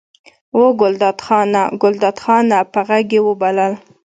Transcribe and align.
وه 0.57 0.69
ګلداد 0.81 1.17
خانه! 1.25 1.63
ګلداد 1.81 2.17
خانه! 2.23 2.59
په 2.71 2.79
غږ 2.87 3.07
یې 3.15 3.21
وبلل. 3.27 3.73